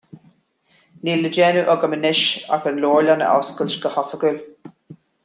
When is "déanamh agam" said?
1.35-1.93